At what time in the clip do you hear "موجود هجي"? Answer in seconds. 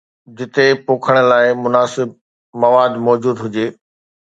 3.05-3.67